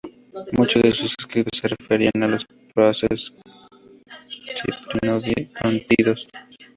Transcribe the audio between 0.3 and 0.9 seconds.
Muchos